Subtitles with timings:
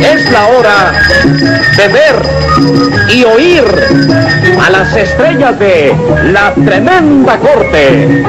[0.00, 0.92] Es la hora
[1.76, 2.16] de ver
[3.12, 3.64] y oír
[4.64, 5.94] a las estrellas de
[6.32, 8.24] la tremenda corte.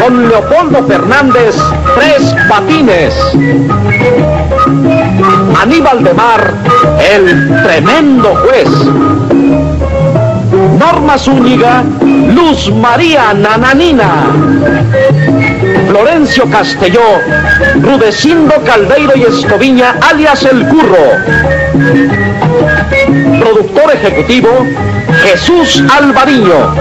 [0.00, 1.54] Con Leopoldo Fernández,
[1.98, 3.14] tres patines.
[5.60, 6.54] Aníbal de Mar,
[7.12, 8.68] el tremendo juez.
[10.78, 11.82] Norma Zúñiga,
[12.34, 14.26] Luz María Nananina.
[15.88, 17.20] Florencio Castelló,
[17.80, 21.10] Rudecindo Caldeiro y Escoviña, alias El Curro.
[23.40, 24.48] Productor ejecutivo,
[25.22, 26.74] Jesús Alvariño.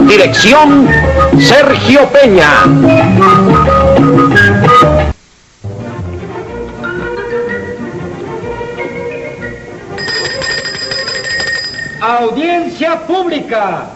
[0.00, 0.88] Dirección,
[1.40, 2.50] Sergio Peña.
[12.00, 13.86] Audiencia pública.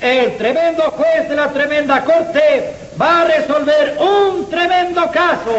[0.00, 5.52] El tremendo juez de la tremenda corte va a resolver un tremendo caso.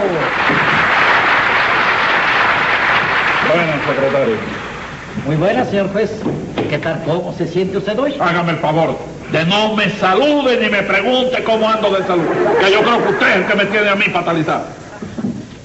[3.48, 4.36] Buenas, secretario.
[5.26, 6.12] Muy buena, señor juez.
[6.70, 7.02] ¿Qué tal?
[7.06, 8.16] ¿Cómo se siente usted hoy?
[8.20, 8.98] Hágame el favor
[9.32, 12.26] de no me salude ni me pregunte cómo ando de salud.
[12.60, 14.66] Que yo creo que usted es el que me tiene a mí fatalizado.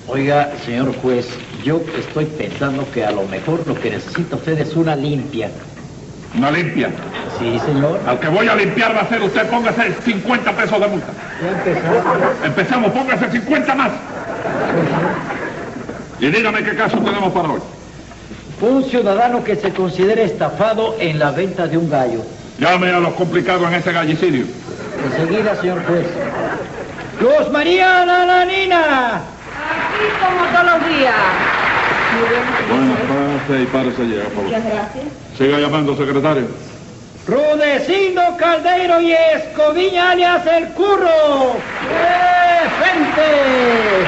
[0.08, 1.28] Oiga, señor juez,
[1.62, 5.50] yo estoy pensando que a lo mejor lo que necesita usted es una limpia.
[6.36, 6.90] Una limpia.
[7.38, 8.00] Sí, señor.
[8.06, 11.08] Al que voy a limpiar va a ser usted, póngase 50 pesos de multa.
[11.42, 12.04] Ya empezamos.
[12.44, 13.90] Empezamos, póngase 50 más.
[16.20, 17.60] Y dígame qué caso tenemos para hoy.
[18.60, 22.22] Un ciudadano que se considere estafado en la venta de un gallo.
[22.58, 24.44] Llame a los complicados en ese gallicidio.
[25.04, 26.06] Enseguida, señor juez.
[27.20, 29.14] Luz María Nananina.
[29.16, 31.14] Aquí como todos los días.
[32.68, 34.76] Bueno, pase y párese allí, por Muchas favor.
[34.76, 35.04] gracias.
[35.38, 36.46] Siga llamando, secretario.
[37.26, 41.56] Rudecindo Caldeiro y Escoviña alias El Curro.
[41.90, 44.06] ¡Eh, gente!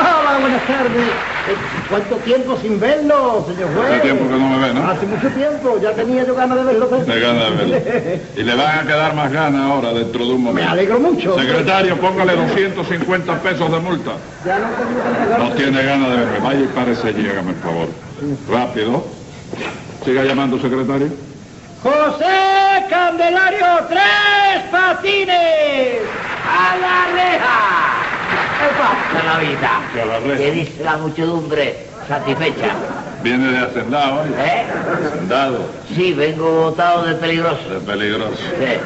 [0.00, 1.10] Hola, buenas tardes.
[1.88, 3.90] ¿Cuánto tiempo sin verlo, señor juez?
[3.92, 4.88] Hace tiempo que no me ve, ¿no?
[4.90, 6.88] Hace mucho tiempo, ya tenía yo ganas de verlo.
[6.96, 7.04] ¿eh?
[7.06, 8.20] Me gana de verlo.
[8.36, 10.70] Y le van a quedar más ganas ahora dentro de un Me momento.
[10.70, 11.38] alegro mucho.
[11.38, 14.12] Secretario, póngale 250 pesos de multa.
[14.46, 15.38] Ya no tengo ganas.
[15.38, 16.38] No tiene ganas de verme.
[16.40, 17.88] Vaya y párese allí, hágame el favor.
[18.50, 19.04] Rápido.
[20.04, 21.08] Siga llamando, secretario.
[21.82, 26.00] José Candelario Tres Patines.
[26.48, 28.03] A la reja.
[28.58, 29.80] ¿Qué pasa, la vida?
[29.92, 30.36] Que a la reja.
[30.38, 32.74] ¿Qué dice la muchedumbre satisfecha?
[33.22, 34.28] Viene de hacendado, ¿eh?
[34.38, 34.64] ¿Eh?
[35.08, 35.58] Hacendado.
[35.94, 37.68] Sí, vengo botado de peligroso.
[37.68, 38.36] De peligroso.
[38.36, 38.76] Sí.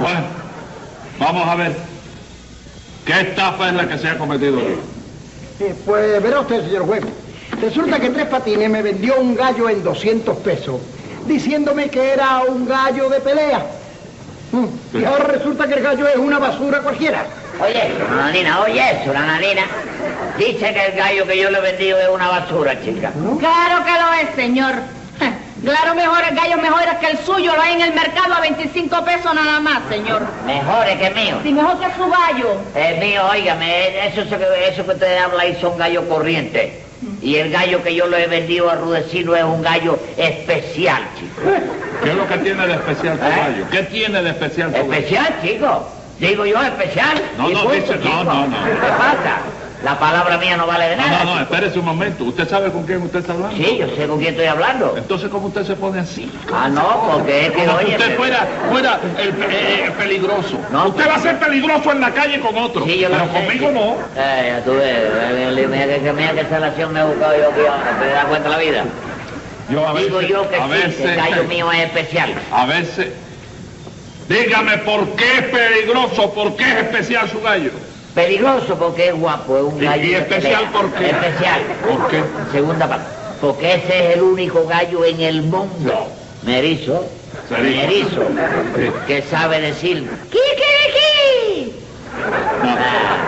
[0.00, 0.20] Bueno,
[1.18, 1.72] vamos a ver.
[3.04, 4.74] ¿Qué estafa es la que se ha cometido aquí?
[5.58, 7.02] Sí, pues verá usted, señor juez.
[7.60, 10.80] Resulta que Tres Patines me vendió un gallo en 200 pesos,
[11.26, 13.66] diciéndome que era un gallo de pelea.
[14.52, 17.24] Mm, Y ahora resulta que el gallo es una basura cualquiera.
[17.60, 19.62] Oye eso, nananina, oye eso, nananina.
[20.38, 23.12] Dice que el gallo que yo le he vendido es una basura, chica.
[23.38, 24.74] Claro que lo es, señor.
[25.62, 28.40] Claro, mejor el gallo mejor es que el suyo, lo hay en el mercado a
[28.40, 30.22] 25 pesos nada más, señor.
[30.44, 31.36] Mejores que mío.
[31.44, 32.56] Si mejor que su gallo.
[32.74, 36.72] El mío, óigame, eso, eso que- eso que usted habla ahí son gallos corrientes.
[37.20, 41.42] Y el gallo que yo le he vendido a Rudecino es un gallo especial, chico.
[42.02, 43.30] ¿Qué es lo que tiene de especial tu ¿Eh?
[43.36, 43.64] gallo?
[43.70, 44.92] ¿Qué tiene de especial tu gallo?
[44.92, 45.88] ¿Especial, chico?
[46.22, 47.20] Digo yo, especial.
[47.36, 48.64] No, ¿Y no, punto, dice- no, no, no.
[48.64, 49.40] ¿Qué pasa?
[49.82, 51.24] La palabra mía no vale de No, nada.
[51.24, 52.22] no, no, espérese un momento.
[52.22, 53.56] ¿Usted sabe con quién usted está hablando?
[53.56, 54.94] Sí, yo sé con quién estoy hablando.
[54.96, 56.30] Entonces, ¿cómo usted se pone así?
[56.54, 57.92] Ah, no, porque es que, Como si oye...
[57.96, 60.60] usted pero- fuera, fuera el, eh, eh, peligroso.
[60.70, 62.84] No, usted va a ser peligroso en la calle con otro.
[62.84, 63.96] Sí, yo pero conmigo no.
[64.14, 67.48] Eh, ya tú ves, eh, mira que, que- mira qué salación me he buscado yo
[67.48, 67.60] aquí
[68.00, 68.84] ¿te das cuenta la vida?
[69.68, 72.32] Yo a Digo veces, yo que a sí, veces, que el gallo mío es especial.
[72.52, 73.08] a veces.
[74.32, 77.70] Dígame por qué es peligroso, por qué es especial su gallo.
[78.14, 81.10] Peligroso porque es guapo, es un ¿Y- gallo y especial por qué?
[81.10, 81.60] Especial.
[81.86, 82.22] ¿Por qué?
[82.50, 83.04] Segunda parte.
[83.42, 86.08] Porque ese es el único gallo en el mundo.
[86.44, 87.06] Merizo.
[87.50, 88.22] Merizo.
[89.06, 90.08] Que sabe decir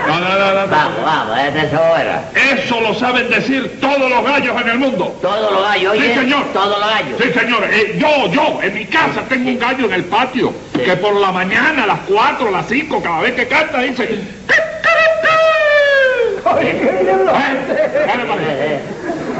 [0.06, 0.66] no, no, no, no.
[0.68, 2.22] Vamos, vamos, es de esa hora.
[2.34, 5.16] Eso lo saben decir todos los gallos en el mundo.
[5.20, 6.44] Todos los gallos, Sí, oye, señor.
[6.52, 7.20] todos los gallos.
[7.22, 7.64] Sí, señor.
[7.70, 10.80] Eh, yo, yo, en mi casa tengo un gallo en el patio Sí.
[10.80, 14.04] que por la mañana, a las 4, a las 5, cada vez que canta, dice...
[14.04, 14.24] Eh.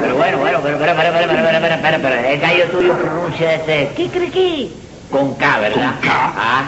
[0.01, 2.93] Pero bueno, bueno, pero, pero, pero, pero, pero, pero, pero, pero, pero, el gallo tuyo
[2.97, 4.73] pronuncia ese kikiriki
[5.11, 5.91] con K, ¿verdad?
[5.99, 6.33] Con K.
[6.37, 6.63] Ah.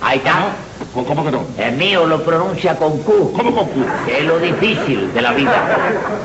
[0.00, 0.52] Ahí está.
[0.92, 1.44] ¿Cómo que no?
[1.56, 3.84] El mío lo pronuncia con Q, ¿Cómo con Q?
[4.06, 5.78] que es lo difícil de la vida.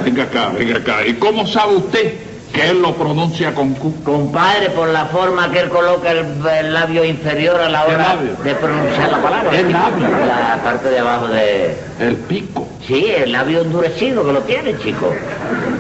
[0.04, 1.06] Venga acá, venga acá.
[1.06, 2.14] ¿Y cómo sabe usted
[2.56, 4.02] que él lo pronuncia con Q.
[4.04, 6.26] Compadre, por la forma que él coloca el,
[6.60, 9.52] el labio inferior a la ¿Qué hora de pronunciar la palabra.
[9.52, 10.08] ¿Qué labio?
[10.26, 11.78] La parte de abajo de...
[12.00, 12.68] El pico.
[12.88, 15.14] Sí, el labio endurecido que lo tiene, chico.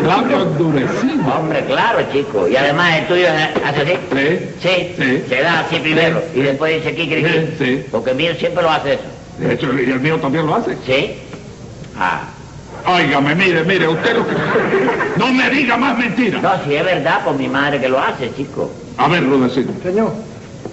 [0.06, 1.24] Labio endurecido.
[1.38, 2.48] Hombre, claro, chico.
[2.48, 3.28] Y además el tuyo
[3.66, 3.98] hace así.
[4.12, 4.50] Sí.
[4.62, 5.24] Sí, Sí.
[5.30, 6.40] se da así primero Sí.
[6.40, 7.86] y después dice aquí, Sí, sí.
[7.92, 9.04] Porque el mío siempre lo hace eso.
[9.40, 10.76] De hecho, y el mío también lo hace.
[10.86, 11.16] ¿Sí?
[11.98, 12.22] Ah.
[12.88, 14.36] Óigame, mire, mire, usted lo que...
[15.18, 16.42] No me diga más mentiras.
[16.42, 18.72] No, si es verdad, por mi madre que lo hace, chico.
[18.98, 20.14] A ver, Rudecindo, Señor,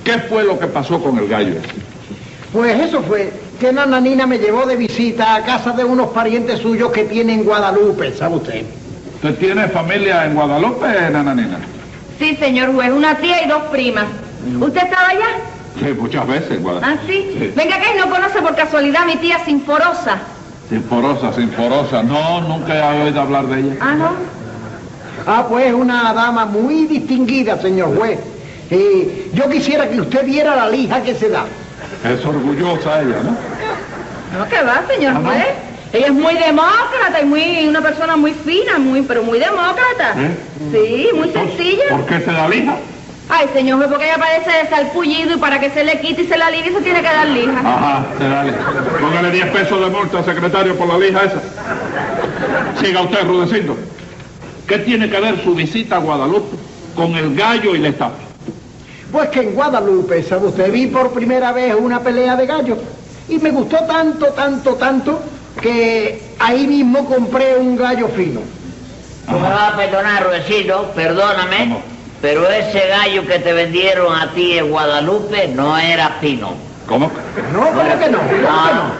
[0.04, 1.54] ¿qué fue lo que pasó con el gallo?
[2.52, 6.92] pues eso fue que Nananina me llevó de visita a casa de unos parientes suyos
[6.92, 8.64] que tienen en Guadalupe, ¿sabe usted?
[9.14, 11.60] ¿Usted tiene familia en Guadalupe, nananina?
[12.18, 14.04] Sí, señor juez, una tía y dos primas.
[14.60, 15.28] ¿Usted estaba allá?
[15.78, 16.86] Sí, muchas veces en Guadalupe.
[16.92, 17.36] ¿Ah, sí?
[17.38, 17.52] Sí.
[17.56, 20.18] Venga y no conoce por casualidad a mi tía Sinforosa.
[20.72, 22.02] Sinforosa, Sinforosa.
[22.02, 23.74] No, nunca he oído hablar de ella.
[23.78, 24.10] Ah, ¿no?
[25.26, 28.18] Ah, pues una dama muy distinguida, señor juez.
[28.70, 31.44] Y yo quisiera que usted viera la lija que se da.
[32.08, 33.36] Es orgullosa ella, ¿no?
[34.38, 35.28] No, que va, señor Ah, ¿no?
[35.28, 35.46] juez.
[35.92, 40.14] Ella es muy demócrata y muy una persona muy fina, muy pero muy demócrata.
[40.16, 40.36] ¿Eh?
[40.72, 41.84] Sí, muy sencilla.
[41.90, 42.76] ¿Por qué se la lija?
[43.28, 46.36] Ay, señor juez, porque ella parece salpullido y para que se le quite y se
[46.36, 47.60] la ligue se tiene que dar lija.
[47.60, 48.58] Ajá, se lija.
[49.00, 51.40] Póngale 10 pesos de multa, secretario, por la lija esa.
[52.80, 53.76] Siga usted, Rudecindo.
[54.66, 56.56] ¿Qué tiene que ver su visita a Guadalupe
[56.94, 58.24] con el gallo y la estatua?
[59.10, 60.72] Pues que en Guadalupe, ¿sabe usted?
[60.72, 62.78] Vi por primera vez una pelea de gallos.
[63.28, 65.22] Y me gustó tanto, tanto, tanto,
[65.60, 68.40] que ahí mismo compré un gallo fino.
[69.26, 71.91] Tú me vas a perdonar, Rudecindo, perdóname, ¿Cómo?
[72.22, 76.54] Pero ese gallo que te vendieron a ti en Guadalupe no era fino.
[76.86, 77.10] ¿Cómo?
[77.52, 78.18] No, ¿cómo que no?
[78.18, 78.74] ¿Cómo que No, no?
[78.74, 78.92] no,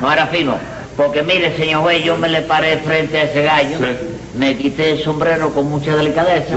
[0.00, 0.56] no era fino.
[0.96, 3.96] Porque mire, señor juez, yo me le paré frente a ese gallo, Sí.
[4.38, 6.54] me quité el sombrero con mucha delicadeza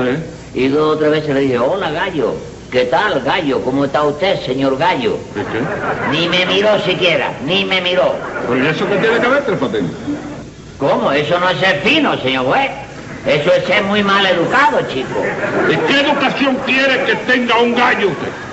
[0.54, 0.60] Sí.
[0.62, 2.36] y dos o tres veces le dije, hola gallo,
[2.72, 3.62] ¿qué tal gallo?
[3.64, 5.18] ¿Cómo está usted, señor gallo?
[5.34, 6.12] ¿Qué, qué?
[6.12, 8.14] Ni me miró siquiera, ni me miró.
[8.48, 9.92] Pues, ¿y eso qué tiene que ver, Tres Patines?
[10.78, 11.12] ¿Cómo?
[11.12, 12.70] Eso no es ser fino, señor juez.
[13.28, 15.22] Eso es ser muy mal educado, chico.
[15.70, 18.47] ¿Y qué educación quiere que tenga un gallo usted?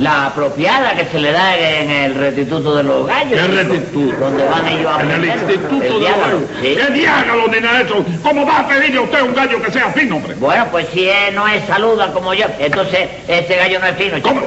[0.00, 3.38] La apropiada que se le da en el restituto de los gallos.
[3.38, 4.16] ¿Qué chico, restituto?
[4.18, 6.40] Donde van ellos a En el instituto El de los gallos.
[6.62, 6.74] sí.
[6.74, 8.04] ¿Qué diálogo ni nada de eso?
[8.22, 10.34] ¿Cómo va a pedirle a usted un gallo que sea fino, hombre?
[10.36, 14.16] Bueno, pues si él no es saluda como yo, entonces ese gallo no es fino,
[14.16, 14.28] chico.
[14.30, 14.40] ¿Cómo?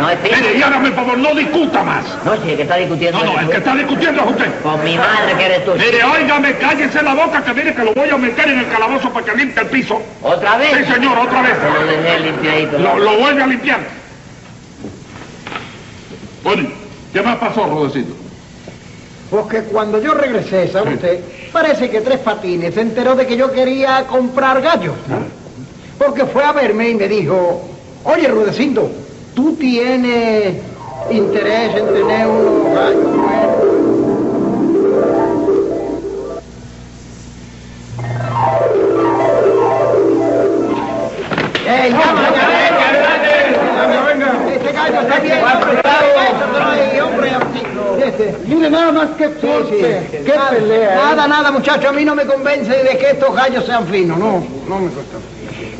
[0.00, 0.36] No es fino.
[0.36, 2.04] Mire, y hágame el favor, no discuta más.
[2.24, 3.50] No, si el que está discutiendo No, no, el tú.
[3.50, 4.62] que está discutiendo es usted.
[4.62, 5.72] Con mi madre que eres tú.
[5.74, 9.12] Mire, óigame, cállese la boca, que mire que lo voy a meter en el calabozo
[9.12, 10.00] para que limpie el piso.
[10.22, 10.70] ¿Otra vez?
[10.86, 11.54] Sí, señor, otra vez.
[11.58, 12.78] Se lo dejé limpiadito.
[12.78, 13.80] Lo, lo vuelve a limpiar.
[16.44, 16.68] Bueno,
[17.12, 18.14] ¿qué más pasó, Rodecito?
[19.30, 21.20] Porque cuando yo regresé, ¿sabe usted?
[21.50, 24.94] Parece que Tres Patines se enteró de que yo quería comprar gallos.
[25.98, 27.62] Porque fue a verme y me dijo,
[28.04, 28.90] oye, Rudecindo,
[29.34, 30.56] ¿tú tienes
[31.10, 33.03] interés en tener unos gallos
[49.80, 50.94] Qué pelea.
[50.94, 51.88] Nada, nada, muchacho.
[51.88, 54.18] A mí no me convence de que estos gallos sean finos.
[54.18, 55.16] No, no me cuesta.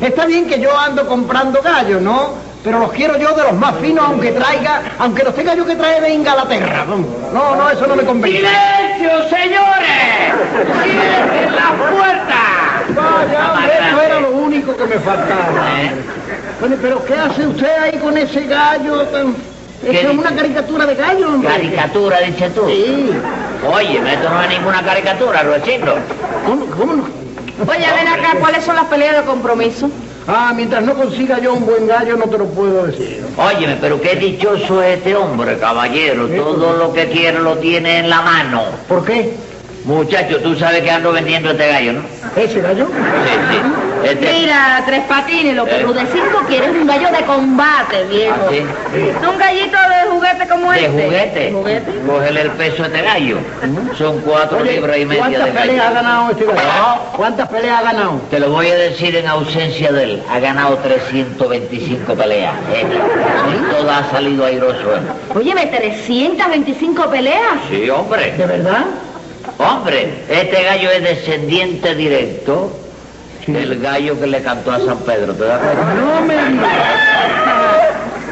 [0.01, 2.33] Está bien que yo ando comprando gallos, ¿no?
[2.63, 5.75] Pero los quiero yo de los más finos, aunque traiga, aunque los tenga yo que
[5.75, 6.83] traer de Inglaterra.
[7.31, 8.37] No, no, eso no me convence.
[8.37, 10.33] ¡Silencio, señores!
[10.83, 12.41] ¡Cierren la puerta!
[12.89, 15.81] Vaya, hombre, eso era lo único que me faltaba.
[15.81, 15.91] ¿Eh?
[16.59, 19.01] Bueno, pero ¿qué hace usted ahí con ese gallo?
[19.07, 19.54] tan- ¿Qué Eso
[19.85, 20.09] es dice?
[20.09, 21.49] una caricatura de gallo, hombre.
[21.49, 22.61] Caricatura, dices tú.
[22.67, 23.11] Sí.
[23.67, 25.95] Oye, esto no es ninguna caricatura, Ruecito.
[26.45, 27.03] ¿Cómo, cómo no?
[27.67, 29.89] Oye, ven acá, ¿cuáles son las peleas de compromiso?
[30.27, 33.23] Ah, mientras no consiga yo un buen gallo, no te lo puedo decir.
[33.37, 36.27] Óyeme, pero qué dichoso es este hombre, caballero.
[36.27, 38.63] Todo lo que quiere lo tiene en la mano.
[38.87, 39.33] ¿Por qué?
[39.85, 42.01] Muchacho, tú sabes que ando vendiendo este gallo, ¿no?
[42.35, 42.87] ¿Ese gallo?
[42.87, 43.84] Sí, sí.
[44.05, 44.31] Este...
[44.33, 45.83] Mira, Tres Patines, lo que Eh.
[45.83, 48.35] Rudecindo quiere es un gallo de combate, viejo.
[48.39, 48.59] ¿Ah, sí?
[49.27, 50.89] Un gallito de juguete como ¿De este.
[50.89, 51.51] juguete?
[51.51, 51.91] ¿Juguete?
[52.05, 53.37] Cógele el peso a este gallo.
[53.97, 56.61] Son cuatro Oye, libras y media ¿cuántas de peleas ha ganado este gallo?
[56.61, 57.17] No.
[57.17, 58.21] ¿Cuántas peleas ha ganado?
[58.29, 60.23] Te lo voy a decir en ausencia de él.
[60.29, 62.53] Ha ganado 325 peleas.
[62.73, 62.85] ¿eh?
[62.85, 64.95] Y todas ha salido airoso.
[64.95, 64.99] ¿eh?
[65.35, 67.41] Óyeme, 325 peleas.
[67.69, 68.33] Sí, hombre.
[68.37, 68.85] ¿De verdad?
[69.57, 72.71] Hombre, este gallo es descendiente directo
[73.47, 75.33] del gallo que le cantó a San Pedro.
[75.33, 75.93] ¿Te das cuenta?
[75.93, 76.35] No me.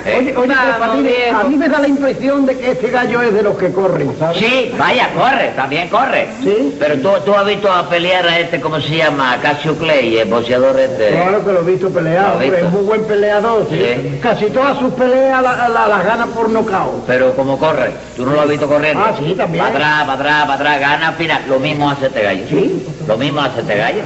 [0.05, 0.15] ¿Eh?
[0.19, 1.38] Oye, oye, Vamos, Tres Patines, viejo.
[1.38, 4.15] a mí me da la impresión de que este gallo es de los que corren,
[4.19, 4.38] ¿sabes?
[4.38, 6.27] Sí, vaya, corre, también corre.
[6.41, 6.75] ¿Sí?
[6.79, 9.38] Pero tú, tú has visto a pelear a este, ¿cómo se llama?
[9.41, 11.10] Casio Clay, el boxeador este.
[11.10, 12.65] Claro que lo he visto pelear, hombre, visto.
[12.67, 13.67] es muy buen peleador.
[13.69, 13.77] ¿sí?
[13.79, 14.19] Sí.
[14.22, 17.05] Casi todas sus peleas la- la- las gana por nocaut.
[17.07, 19.03] Pero como corre, tú no lo has visto corriendo.
[19.05, 19.63] Ah, sí, también.
[19.65, 21.41] Para atrás, para atrás, para atrás, gana al final.
[21.48, 22.43] Lo mismo hace este gallo.
[22.50, 22.86] Sí.
[23.07, 24.01] Lo mismo hace este gallo.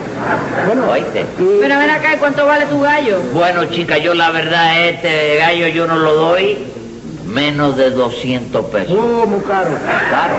[0.65, 1.21] Bueno, Oíste.
[1.21, 3.19] y- Pero ven acá, ¿y ¿cuánto vale tu gallo?
[3.33, 6.57] Bueno, chica, yo la verdad, este gallo yo no lo doy
[7.25, 8.97] menos de 200 pesos.
[8.97, 9.69] Oh, muy caro.
[10.09, 10.35] Claro,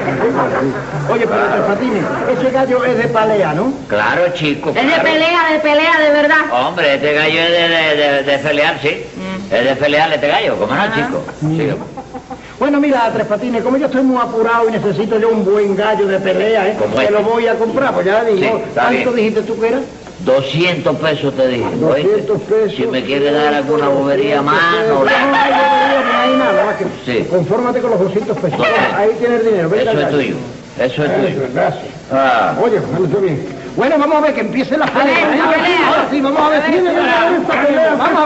[1.10, 2.04] Oye, pero Tres Patines,
[2.38, 3.72] ese gallo es de palea, ¿no?
[3.88, 4.70] claro, chico.
[4.70, 5.02] Es de claro.
[5.02, 6.36] pelea, de pelea, de verdad.
[6.50, 9.04] Hombre, este gallo es de, de, de- de pelear, sí.
[9.16, 9.54] Mm.
[9.54, 10.94] Es de pelear este gallo, ¿cómo no, Ajá.
[10.94, 11.22] chico?
[11.40, 11.68] Sí.
[12.58, 16.06] Bueno, mira, Tres Patines, como yo estoy muy apurado y necesito yo un buen gallo
[16.06, 16.76] de pelea, ¿eh?
[16.78, 17.12] Como Te este.
[17.12, 18.40] lo voy a comprar, pues ya digo.
[18.58, 19.16] Sí, ¿Cuánto bien.
[19.16, 19.80] dijiste tú que era?
[20.20, 21.64] 200 pesos te dije.
[21.64, 22.08] ¿oíste?
[22.26, 22.74] 200 pesos.
[22.76, 26.64] Si me quiere dar alguna bobería más, no No, no hay bobería, ni hay nada,
[26.66, 27.24] más que Sí.
[27.28, 28.60] confórmate con los 200 pesos.
[28.96, 30.36] Ahí tienes el dinero, vete Eso es tuyo.
[30.78, 31.48] Eso es tuyo.
[31.54, 31.84] gracias.
[32.12, 32.54] Ah.
[32.62, 33.46] Oye, bueno, está bien.
[33.76, 35.36] Bueno, vamos a ver que empiece la pelea.
[35.36, 35.40] ¿eh?
[35.86, 36.62] Ahora sí, vamos a ver.
[37.96, 38.17] Vamos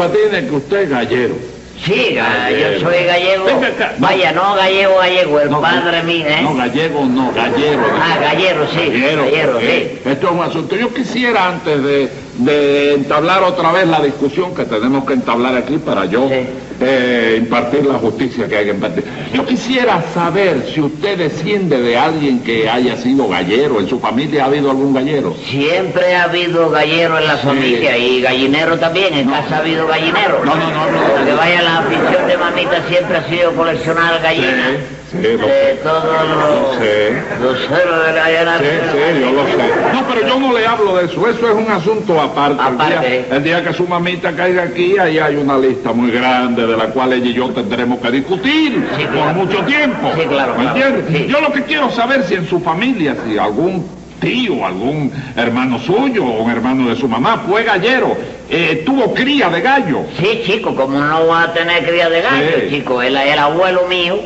[0.00, 1.34] Patines, que usted es gallero.
[1.84, 2.72] Sí, Gallego.
[2.78, 3.44] yo soy gallego.
[3.44, 3.94] Venga acá.
[3.98, 4.06] No.
[4.06, 6.40] Vaya, no gallego, gallego, el No, padre mío, ¿eh?
[6.42, 7.82] No, gallego no, gallero.
[8.00, 9.98] Ah, gallero, sí, Gallero, gallero, sí.
[10.04, 10.76] Esto es un asunto.
[10.76, 12.08] Yo quisiera, antes de,
[12.44, 16.46] de entablar otra vez la discusión que tenemos que entablar aquí para yo Sí.
[16.82, 19.04] eh, impartir la justicia que hay que impartir,
[19.34, 23.80] yo quisiera saber si usted desciende de alguien que haya sido gallero.
[23.80, 25.34] ¿En su familia ha habido algún gallero?
[25.50, 27.46] Siempre ha habido gallero en la Sí.
[27.46, 30.42] familia y gallinero también, en casa ha habido gallinero.
[30.44, 31.14] No, no, no, no.
[31.16, 34.70] Porque vaya, la afición de mamita siempre ha sido coleccionar gallinas.
[34.70, 34.76] Sí,
[35.10, 35.80] sí, lo de sé.
[35.82, 38.58] todos los, ceros de la gallina.
[38.58, 39.92] Sí, sí, yo lo sé.
[39.92, 41.28] No, pero yo no le hablo de eso.
[41.28, 42.54] Eso es un asunto aparte.
[42.62, 43.08] El Aparte.
[43.08, 46.76] día, el día que su mamita caiga aquí, ahí hay una lista muy grande de
[46.76, 49.34] la cual ella y yo tendremos que discutir Sí, por claro.
[49.34, 50.10] mucho tiempo.
[50.16, 50.78] Sí, claro, ¿Me claro.
[50.78, 51.04] entiendes?
[51.16, 51.26] Sí.
[51.30, 53.86] Yo lo que quiero saber si en su familia, si algún
[54.20, 58.14] tío, algún hermano suyo o un hermano de su mamá fue gallero,
[58.50, 60.00] eh, tuvo cría de gallo.
[60.18, 62.76] Sí, chico, como no va a tener cría de gallo, Sí.
[62.76, 63.00] chico.
[63.00, 64.18] El, el abuelo mío,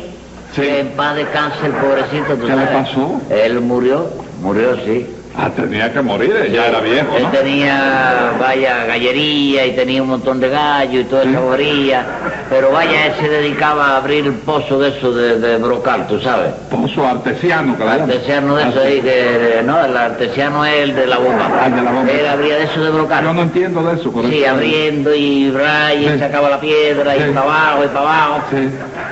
[0.55, 0.63] Sí.
[0.63, 2.89] que en paz descanse el pobrecito, ¿tú ¿Qué le sabes?
[2.89, 3.21] pasó?
[3.31, 5.07] Él murió, murió, sí.
[5.37, 10.39] Ah, tenía que morir, ya era viejo, Él tenía, vaya, gallería y tenía un montón
[10.39, 12.07] de gallos y toda esa bobería.
[12.49, 16.21] Pero vaya, él se dedicaba a abrir el pozo de eso de, de brocal, tú
[16.21, 16.53] sabes.
[16.71, 18.03] Pozo artesiano, llaman.
[18.03, 21.51] Artesiano de eso ahí, que, no, el artesiano es el de la bomba.
[21.65, 22.13] Ah, de la bomba.
[22.13, 23.35] Él abría de eso de Yo brocal.
[23.35, 26.15] no entiendo de eso, por Sí, abriendo y raya, Sí.
[26.15, 27.23] y sacaba la piedra Sí.
[27.29, 28.41] y para abajo y para abajo.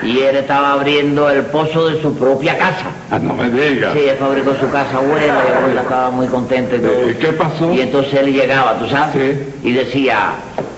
[0.03, 2.85] Y él estaba abriendo el pozo de su propia casa.
[3.11, 3.91] Ah, no me diga.
[3.93, 7.09] Sí, él fabricó su casa abuela y la abuela estaba muy contenta y todo.
[7.09, 7.73] ¿Y qué pasó?
[7.73, 9.43] Y entonces él llegaba, tú sabes, Sí.
[9.63, 10.33] y decía,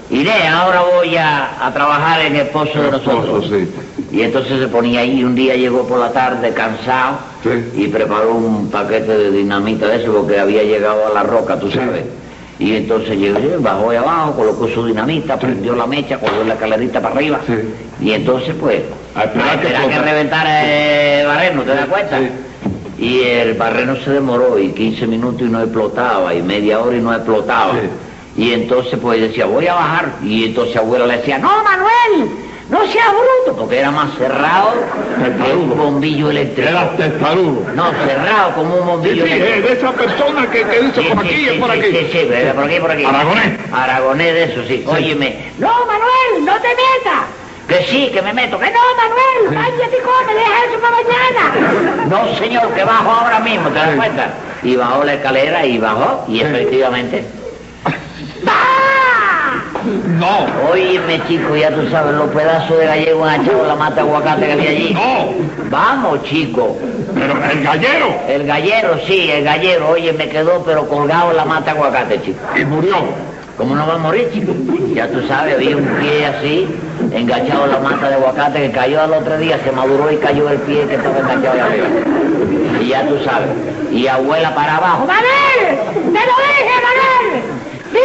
[0.09, 3.25] iré, ahora voy a, a trabajar en el pozo de nosotros.
[3.45, 3.69] pozo, sí.
[4.11, 7.49] Y entonces se ponía ahí, un día llegó por la tarde cansado Sí.
[7.83, 11.69] y preparó un paquete de dinamita de eso porque había llegado a la roca, tú
[11.69, 11.77] Sí.
[11.77, 12.03] sabes.
[12.57, 17.01] Y entonces llegó, bajó ahí abajo, colocó su dinamita, prendió la mecha, colgó la escalerita
[17.01, 17.39] para arriba.
[17.99, 18.81] Y entonces pues,
[19.13, 20.11] A esperar a que esperar que explota.
[20.11, 22.19] reventara el barreno, ¿te das cuenta?
[22.97, 23.03] Sí.
[23.05, 27.01] Y el barreno se demoró y 15 minutos y no explotaba, y media hora y
[27.01, 27.73] no explotaba.
[27.73, 28.41] Sí.
[28.43, 30.13] Y entonces pues decía, voy a bajar.
[30.23, 32.29] Y entonces abuela le decía, no Manuel,
[32.69, 34.71] no seas bruto, porque era más cerrado
[35.45, 36.67] que un bombillo eléctrico.
[36.69, 37.63] Era testarudo.
[37.75, 39.57] No, cerrado como un Sí, bombillo sí, eléctrico.
[39.57, 41.79] es de esa persona que, que dice Sí, por sí, aquí sí, es por sí,
[41.79, 41.89] aquí.
[41.91, 43.03] Sí, sí, por aquí, por aquí.
[43.05, 43.59] Aragonés.
[43.71, 44.83] Aragonés de eso, sí.
[44.87, 45.51] Óyeme.
[45.59, 47.23] No, Manuel, no te metas.
[47.67, 48.59] Que sí, que me meto.
[48.59, 51.14] Que no, Manuel, váyate, come, deja eso para mañana.
[52.09, 54.27] No, señor, que bajo ahora mismo, ¿te das cuenta?
[54.63, 57.25] Y bajó la escalera y bajó, y efectivamente.
[60.17, 64.01] No, Óyeme, chico, ya tú sabes, los pedazos de gallego han echado la mata de
[64.01, 64.93] aguacate que había allí.
[64.95, 66.75] no, Vamos, chico.
[67.13, 68.15] pero el gallero.
[68.27, 72.21] El gallero, sí, el gallero, oye, me quedó pero colgado en la mata de aguacate,
[72.23, 72.39] chico.
[72.59, 72.95] Y murió.
[73.57, 74.53] ¿Cómo no va a morir, chico?
[74.93, 76.67] Ya tú sabes, había un pie así,
[77.11, 80.49] enganchado en la mata de aguacate, que cayó al otro día, se maduró y cayó
[80.49, 81.87] el pie que estaba enganchado ahí arriba.
[82.81, 83.47] Y ya tú sabes.
[83.91, 85.05] Y abuela para abajo.
[85.05, 85.79] ¡Manuel!
[85.93, 87.54] ¡Te lo dije, Manuel!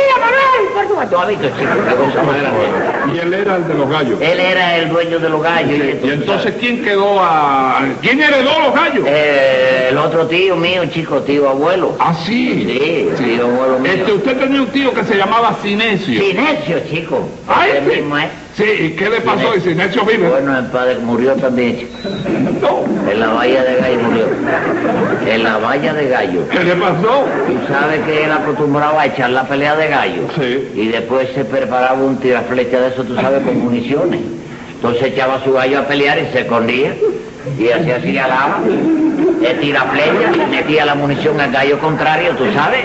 [0.00, 1.14] ¡Mira Manuel, por supuesto.
[1.16, 1.73] ¿Tú has visto, chico?
[1.88, 3.14] Qué cosa más grande.
[3.14, 4.21] Y él era el de los gallos.
[4.21, 5.71] Él era el dueño de los gallos.
[5.71, 7.83] Sí, Y entonces, ¿quién quedó a...?
[8.02, 9.04] ¿Quién heredó los gallos?
[9.07, 11.97] Eh, el otro tío mío, chico, tío abuelo.
[11.99, 12.64] Ah, sí.
[12.66, 13.92] Sí, tío abuelo mío.
[13.92, 16.23] Este, usted tenía un tío que se llamaba Sinesio.
[16.23, 17.28] Sinesio, chico.
[17.49, 17.97] Ay, Ese sí.
[18.00, 18.28] mismo es.
[18.57, 19.54] Sí, ¿y qué le pasó?
[19.57, 20.28] ¿Y Sinesio vive?
[20.28, 21.88] Bueno, el padre murió también.
[22.61, 22.85] No.
[23.11, 24.26] En la valla de gallo murió.
[25.26, 26.49] En la valla de gallo.
[26.49, 27.26] ¿Qué le pasó?
[27.47, 30.23] Tú sabes que él acostumbraba a echar la pelea de gallo.
[30.38, 30.69] Sí.
[30.75, 34.21] Y después se preparaba un tiraflecha de eso, tú sabes, con municiones.
[34.75, 36.95] Entonces echaba su gallo a pelear y se escondía.
[37.59, 38.61] Y hacía así alaba.
[39.42, 42.85] El tiraflecha, metía la munición al gallo contrario, tú sabes.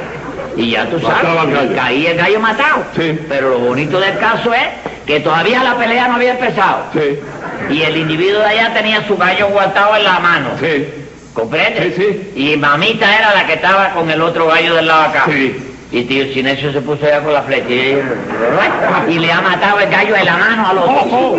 [0.55, 2.83] Y ya tú sabes, y caía el gallo matado.
[2.95, 3.19] Sí.
[3.27, 6.85] Pero lo bonito del caso es que todavía la pelea no había empezado.
[6.93, 7.19] Sí,
[7.69, 10.49] Y el individuo de allá tenía su gallo guardado en la mano.
[10.59, 10.87] sí.
[11.33, 11.93] ¿Comprende?
[11.97, 15.23] Sí, Y mamita era la que estaba con el otro gallo del lado acá.
[15.25, 15.71] Sí.
[15.91, 18.01] Y tío Sinesio se puso allá con la flecha y,
[19.09, 20.93] y le ha matado el gallo en la mano al otro.
[20.95, 21.35] ¡Ojo!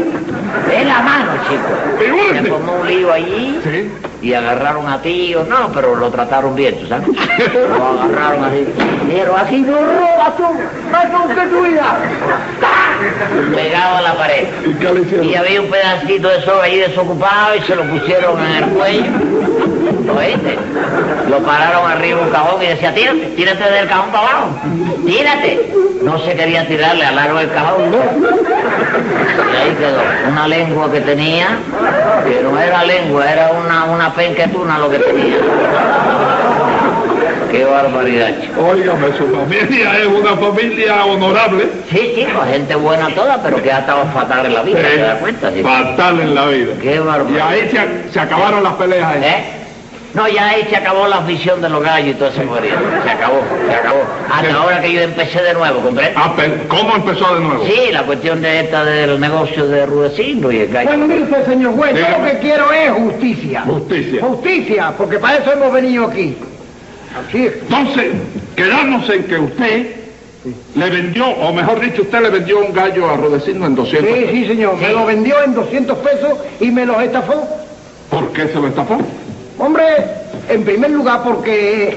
[0.70, 2.34] En la mano, chico.
[2.34, 3.90] Se formó un lío allí Sí.
[4.22, 5.44] y agarraron a tío.
[5.48, 7.08] No, pero lo trataron bien, ¿tú sabes?
[7.54, 8.66] Lo agarraron así.
[9.08, 10.44] Dijeron, así no robas tú,
[10.92, 11.98] más que tu vida.
[12.60, 12.68] ¡Tá!
[13.54, 14.48] Pegado a la pared.
[15.22, 19.04] ¿Y había un pedacito de soga ahí desocupado y se lo pusieron en el cuello.
[20.06, 20.58] ¿Lo oíste?
[21.28, 24.48] Lo pararon arriba un cajón y decía, tírate, tírate del cajón para abajo.
[25.04, 25.72] Tírate.
[26.02, 27.96] No se quería tirarle al largo del cajón, no.
[27.96, 30.30] Y ahí quedó.
[30.30, 31.58] Una lengua que tenía,
[32.24, 35.36] que no era lengua, era una, una penquetuna lo que tenía.
[37.50, 38.60] Qué barbaridad, chico.
[38.66, 41.64] Óigame, su familia es una familia honorable.
[41.90, 45.18] Sí, chico, gente buena toda, pero que ha estado fatal en la vida, ¿te das
[45.18, 45.52] cuenta?
[45.54, 45.68] chico?
[45.68, 46.72] Fatal en la vida.
[46.82, 47.48] Qué Y barbaridad.
[47.48, 49.06] ahí se, se acabaron las peleas.
[49.14, 49.22] ahí.
[49.24, 49.44] ¿Eh?
[50.14, 52.74] No, ya ahí se acabó la afición de los gallos y todo ese morir.
[53.04, 54.00] Se acabó, se acabó.
[54.32, 54.56] Hasta Sí.
[54.58, 56.16] ahora que yo empecé de nuevo, ¿comprendes?
[56.16, 56.32] Ah,
[56.68, 57.64] ¿Cómo empezó de nuevo?
[57.66, 60.88] Sí, la cuestión de esta del negocio de Rudecindo y el gallo.
[60.88, 63.60] Bueno, mire usted, señor juez, yo lo que quiero es justicia.
[63.66, 64.22] Justicia.
[64.22, 66.34] Justicia, porque para eso hemos venido aquí.
[67.16, 67.54] Así es.
[67.62, 68.06] Entonces,
[68.56, 69.86] quedamos en que usted
[70.74, 74.14] le vendió, o mejor dicho, usted le vendió un gallo a Rodecindo en 200 Sí,
[74.20, 74.30] pesos.
[74.32, 74.76] sí, señor.
[74.76, 74.92] Me Sí.
[74.92, 77.48] lo vendió en 200 pesos y me los estafó.
[78.10, 78.98] ¿Por qué se lo estafó?
[79.58, 79.84] Hombre,
[80.48, 81.96] en primer lugar porque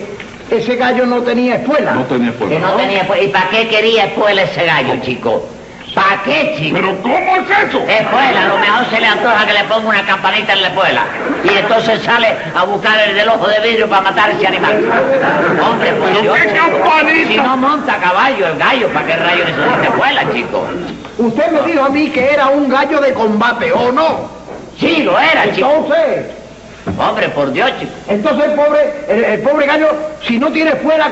[0.50, 1.94] ese gallo no tenía espuela.
[1.94, 2.60] No tenía Que fuerza.
[2.60, 3.08] no tenía...
[3.24, 5.46] ¿Y para qué quería espuela ese gallo, chico?
[5.96, 6.78] ¿Para qué, chico?
[6.80, 7.80] ¿Pero cómo es eso?
[7.88, 11.02] Espuela, a lo mejor se le antoja que le ponga una campanita en la espuela.
[11.44, 14.84] Y entonces sale a buscar el del ojo de vidrio para matar ese animal.
[15.62, 16.34] Hombre, pues ¿Pero yo...
[16.34, 17.28] qué campanita?
[17.28, 20.68] Si no monta a caballo el gallo, ¿para qué rayo necesita espuela, chico?
[21.18, 24.30] Usted me dijo a mí que era un gallo de combate, ¿o no?
[24.80, 25.70] Sí, lo era, chico.
[25.70, 26.26] Entonces,
[26.98, 27.92] Hombre, por Dios, chico.
[28.08, 29.90] entonces el pobre, el, el pobre gallo,
[30.26, 31.12] si no tiene espuela,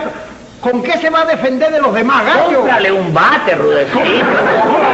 [0.62, 2.60] ¿con qué se va a defender de los demás gallos?
[2.60, 4.00] Cómprale un bate, Rudecito.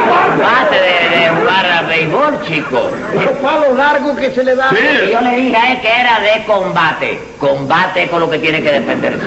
[0.04, 2.90] Bate de, de jugar al béisbol, chico.
[3.14, 4.70] Esos palos largos que se le da.
[4.70, 5.10] Sí.
[5.12, 7.20] Yo le dije a él que era de combate.
[7.38, 9.20] Combate con lo que tiene que defenderse.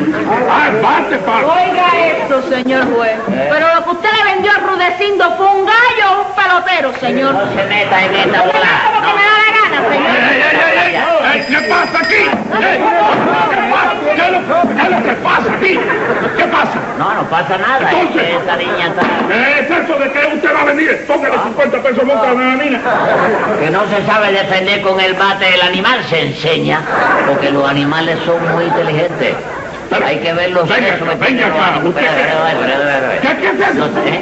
[0.49, 1.37] Ah, bate, pa.
[1.37, 3.17] Oiga esto, señor juez.
[3.27, 7.33] Pero lo que usted le vendió a Rudecindo fue un gallo o un pelotero, señor.
[7.33, 10.15] No se meta en esta lo que me da la gana, ¡Ey, señor.
[10.17, 11.39] ey, ey, ey!
[11.39, 11.45] ey!
[11.47, 12.23] ¿Qué pasa aquí?
[12.59, 13.93] ¿Qué pasa?
[14.15, 15.79] ¿Qué es lo- es que pasa aquí?
[16.37, 16.73] ¿Qué pasa?
[16.97, 17.91] No, no pasa nada.
[17.91, 18.21] Es Entonces.
[18.23, 19.01] que esa niña está...
[19.27, 21.05] ¿Qué es eso de que usted va a venir?
[21.07, 22.81] Póngale 50 pesos multa a la niña.
[23.59, 26.81] Que no se sabe defender con el bate del animal, se enseña.
[27.27, 29.35] Porque los animales son muy inteligentes.
[30.05, 33.21] Hay que verlos Venga acá, venga acá, usted qué- espera, espera, espera, espera.
[33.21, 33.85] ¿Qué- qué es eso?
[34.05, 34.21] ¿eh?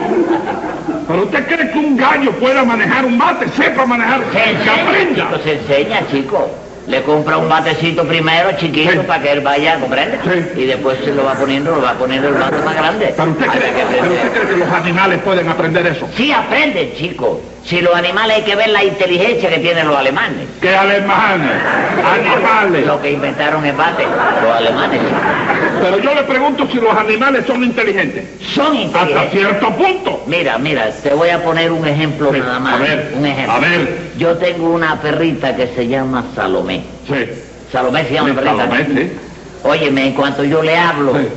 [1.08, 3.48] ¿Pero usted cree que un gallo pueda manejar un bate?
[3.50, 4.22] Sepa manejar.
[4.32, 6.50] Se enseña, chico, se enseña, chico.
[6.88, 8.98] Le compra un batecito primero, chiquito, Sí.
[9.08, 10.20] para que él vaya, ¿comprende?
[10.24, 10.62] Sí.
[10.62, 13.14] Y después se lo va poniendo, lo va poniendo el bate más grande.
[13.18, 16.08] ¿Pero usted, cree, que pero usted cree que los animales pueden aprender eso?
[16.16, 17.42] Sí aprenden, chico.
[17.66, 20.48] Si los animales hay que ver la inteligencia que tienen los alemanes.
[20.62, 21.50] ¿Qué alemanes?
[22.04, 22.86] Animales.
[22.86, 24.04] Lo que inventaron el bate,
[24.44, 25.02] los alemanes.
[25.82, 28.26] Pero yo le pregunto si los animales son inteligentes.
[28.54, 29.32] Son Hasta inteligentes.
[29.32, 30.24] cierto punto.
[30.28, 32.76] Mira, mira, te voy a poner un ejemplo Sí, nada más.
[32.76, 33.54] a ver, un ejemplo.
[33.54, 33.98] a ver.
[34.18, 36.82] Yo tengo una perrita que se llama Salomé.
[37.08, 37.26] Sí.
[37.72, 38.58] Salomé se llama Sí, perrita.
[38.58, 39.12] Salomé, sí.
[39.64, 41.28] Óyeme, en cuanto yo le hablo, Sí.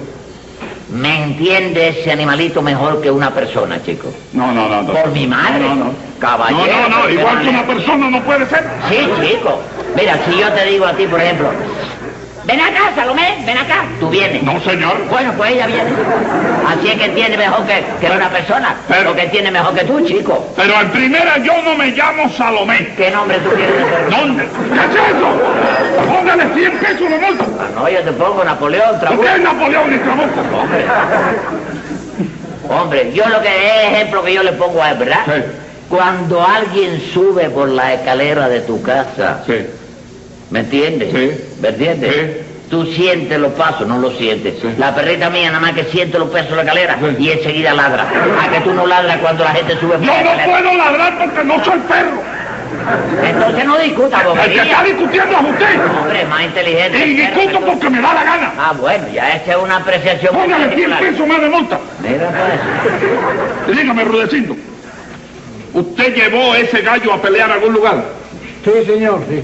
[0.91, 4.13] Me entiende ese animalito mejor que una persona, chico.
[4.33, 4.83] No, no, no.
[4.83, 4.93] no.
[4.93, 5.61] Por mi madre.
[5.61, 5.93] No, no, no.
[6.19, 6.67] Caballero.
[6.67, 7.01] No, no, no.
[7.01, 8.65] ¿por qué Igual que una persona no puede ser.
[8.89, 9.61] Sí, chico.
[9.95, 11.51] Mira, si yo te digo a ti, por ejemplo,
[12.49, 14.43] ven acá, Salomé, ven acá, tú vienes.
[14.43, 15.05] No, señor.
[15.11, 15.91] Bueno, pues ella viene.
[16.67, 18.75] Así es que entiende mejor que, que una persona.
[18.89, 20.53] Pero- Porque entiende mejor que tú, chico.
[20.57, 22.95] Pero en primera yo no me llamo Salomé.
[22.97, 24.11] ¿Qué nombre tú quieres hacer?
[24.11, 24.45] ¿Dónde?
[24.45, 26.07] ¿Qué es eso?
[26.13, 27.45] Póngale 100 pesos multa.
[27.61, 29.23] Ah, no, yo te pongo Napoleón, ¿Por Trabuco.
[29.23, 30.41] qué es Napoleón y Trabuco?
[30.59, 30.85] Hombre.
[32.71, 35.21] Hombre, yo lo que es ejemplo que yo le pongo es, ¿verdad?
[35.27, 35.43] Sí.
[35.89, 39.67] Cuando alguien sube por la escalera de tu casa, Sí.
[40.51, 41.11] ¿me entiendes?
[41.13, 41.45] Sí.
[41.61, 42.15] ¿Me entiendes?
[42.15, 42.45] Sí.
[42.71, 44.55] Tú sientes los pasos, no los sientes.
[44.61, 44.69] Sí.
[44.77, 47.17] La perrita mía nada más que siente los pesos de la escalera Sí.
[47.25, 48.07] y enseguida ladra.
[48.43, 51.45] A que tú no ladras cuando la gente sube por Yo no puedo ladrar porque
[51.45, 52.23] no soy perro.
[53.25, 54.63] Entonces no discuta, El que bobería.
[54.65, 55.81] está discutiendo es usted.
[55.99, 57.07] Hombre, más inteligente.
[57.07, 58.53] Y discuto porque me da la gana.
[58.59, 61.01] Ah, bueno, ya esa es una apreciación muy Póngale 100 particular.
[61.01, 61.81] pesos más de multa.
[62.03, 62.29] Mira
[63.67, 63.77] pues.
[63.77, 64.57] Y dígame, Rudecindo,
[65.73, 68.05] ¿usted llevó ese gallo a pelear a algún lugar?
[68.65, 69.43] Sí, señor, sí.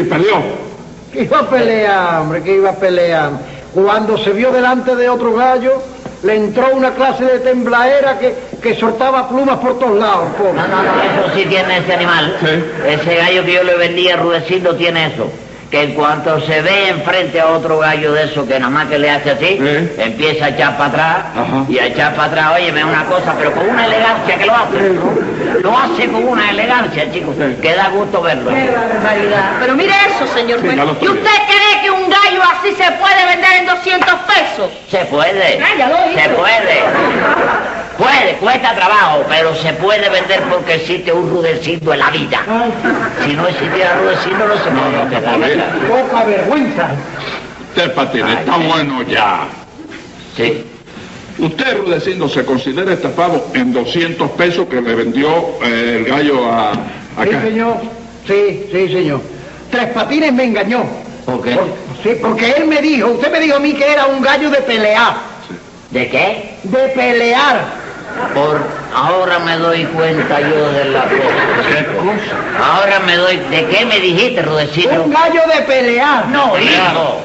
[0.00, 0.69] Y perdió.
[1.12, 3.30] Que iba a pelear, hombre, que iba a pelear.
[3.74, 5.82] Cuando se vio delante de otro gallo,
[6.22, 10.52] le entró una clase de tembladera que, que soltaba plumas por todos lados, pobre.
[10.54, 12.36] No, no, no, eso sí tiene ese animal.
[12.40, 12.64] Sí.
[12.86, 15.30] Ese gallo que yo le vendía, Rudecindo, tiene eso.
[15.70, 18.98] Que en cuanto se ve enfrente a otro gallo de eso que nada más que
[18.98, 19.90] le hace así, Sí.
[19.98, 21.64] empieza a echar para atrás Ajá.
[21.68, 24.76] y a echar para atrás, óyeme una cosa, pero con una elegancia que lo hace.
[25.62, 27.56] Lo hace con una elegancia, chicos, Sí.
[27.60, 28.50] que da gusto verlo.
[28.50, 29.52] ¡Qué barbaridad!
[29.60, 30.76] Pero mire eso, señor juez.
[31.00, 34.70] ¿Y usted cree que un gallo así se puede vender en 200 pesos?
[34.90, 35.60] Se puede.
[35.62, 36.20] Ah, ya lo hizo.
[36.20, 36.82] Se puede.
[37.98, 42.40] Puede, cuesta trabajo, pero se puede vender porque existe un rudecindo en la vida.
[43.24, 45.68] Si no existiera rudecindo, no se puede no, vender.
[45.86, 46.88] Poca vergüenza.
[47.68, 49.40] Usted, Patín, está bueno ya.
[50.34, 50.64] Sí.
[51.40, 55.28] Usted, Rudecindo, se considera estafado en 200 pesos que le vendió
[55.62, 57.42] eh, el gallo a Sí, acá.
[57.42, 57.76] señor.
[58.26, 59.20] Sí, sí, señor.
[59.70, 60.84] Tres Patines me engañó.
[61.24, 61.52] ¿Por qué?
[61.52, 61.68] Por-
[62.02, 64.58] sí, porque él me dijo, usted me dijo a mí que era un gallo de
[64.62, 65.14] pelear.
[65.90, 66.56] ¿De qué?
[66.64, 67.80] De pelear.
[68.34, 68.60] Por
[68.94, 71.16] ahora me doy cuenta yo de la ¿Qué
[71.86, 71.96] cosa.
[71.96, 72.74] cosa?
[72.76, 73.36] Ahora me doy.
[73.50, 75.04] ¿De qué me dijiste, Rudecindo?
[75.04, 76.26] Un gallo de pelear.
[76.28, 77.20] No, hijo.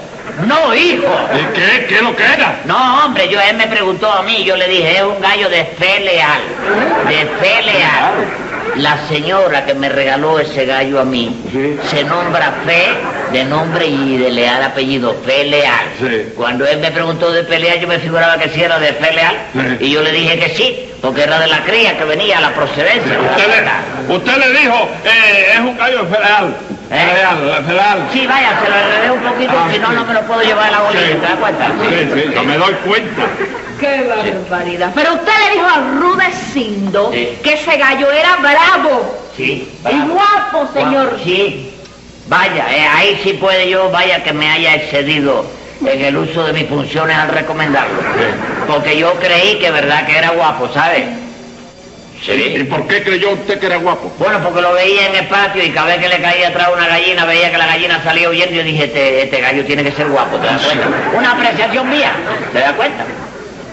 [0.45, 1.06] No, hijo.
[1.34, 1.86] ¿Y qué?
[1.88, 2.60] ¿Qué lo que era?
[2.65, 5.63] No, hombre, yo él me preguntó a mí, yo le dije, es un gallo de
[5.65, 6.41] fe leal,
[7.08, 8.13] de fe leal.
[8.76, 11.78] La señora que me regaló ese gallo a mí Sí.
[11.89, 12.88] se nombra Fe
[13.32, 15.86] de nombre y de leal apellido, Fe Leal.
[15.98, 16.34] Sí.
[16.36, 19.36] Cuando él me preguntó de pelear, yo me figuraba que sí era de Fe Leal
[19.54, 19.86] Sí.
[19.86, 23.17] y yo le dije que sí, porque era de la cría que venía, la procedencia.
[23.17, 23.48] Usted
[24.10, 26.45] le, usted le dijo, eh, es un gallo federal.
[26.48, 26.56] ¿Eh?
[26.56, 26.56] Federal,
[26.89, 28.08] federal.
[28.13, 29.95] Sí, vaya, se lo enredé un poquito, Ah, si no, sí.
[29.95, 31.13] no me lo puedo llevar a la bolilla, Sí.
[31.13, 31.67] ¿te das cuenta?
[31.67, 33.21] Sí, sí, yo me doy cuenta.
[33.80, 34.91] ¡Qué barbaridad!
[34.95, 37.38] Pero usted le dijo a Rudecindo Sí.
[37.43, 39.69] que ese gallo era bravo Sí.
[39.91, 41.19] y guapo, señor.
[41.24, 41.71] Sí.
[42.28, 45.45] Vaya, eh, ahí sí puede yo, vaya que me haya excedido
[45.86, 48.00] en el uso de mis funciones al recomendarlo.
[48.67, 50.67] Porque yo creí que verdad que era guapo,
[52.28, 54.12] ¿Y por qué creyó usted que era guapo?
[54.17, 56.88] Bueno, porque lo veía en el patio y cada vez que le caía atrás una
[56.88, 59.91] gallina, veía que la gallina salía huyendo y yo dije, este, este gallo tiene que
[59.91, 60.88] ser guapo, ¿te das cuenta?
[61.13, 62.13] Una apreciación mía,
[62.54, 63.04] ¿te das cuenta?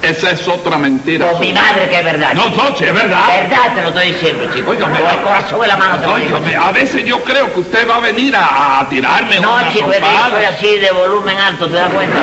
[0.03, 1.29] Esa es otra mentira.
[1.31, 2.35] Con mi madre que es verdad.
[2.35, 3.23] No, no, es verdad.
[3.49, 4.73] Verdad te lo estoy diciendo, chico.
[4.73, 6.39] Óigame, Con el corazón en la mano te lo digo.
[6.61, 9.89] A veces yo creo que usted va a venir a, a tirarme No, una chico,
[9.93, 10.31] trompada.
[10.31, 12.17] soy así de volumen alto, ¿te das cuenta?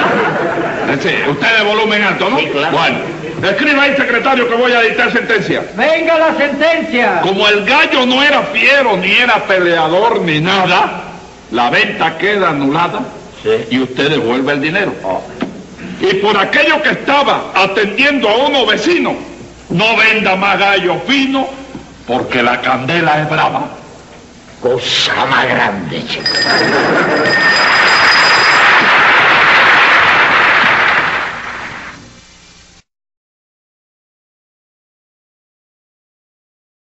[1.01, 2.37] Sí, usted de volumen alto, ¿no?
[2.39, 2.77] Sí, claro.
[2.77, 2.97] Bueno,
[3.47, 5.63] escriba ahí, secretario, que voy a dictar sentencia.
[5.75, 7.21] Venga la sentencia.
[7.21, 11.03] Como el gallo no era fiero, ni era peleador, ni nada,
[11.51, 12.99] la venta queda anulada
[13.43, 13.49] Sí.
[13.69, 14.93] y usted devuelve el dinero.
[16.01, 19.15] Y por aquello que estaba atendiendo a uno vecino,
[19.69, 21.47] no venda más gallo fino,
[22.05, 23.67] porque la candela es brava.
[24.61, 26.23] Cosa más grande, chico.